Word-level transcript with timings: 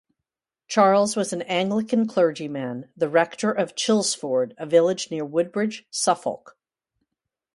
Charles 0.67 1.15
was 1.15 1.31
an 1.31 1.43
Anglican 1.43 2.07
clergyman, 2.07 2.89
the 2.97 3.07
rector 3.07 3.51
of 3.51 3.75
Chillesford, 3.75 4.53
a 4.57 4.65
village 4.65 5.11
near 5.11 5.23
Woodbridge, 5.23 5.85
Suffolk. 5.91 6.57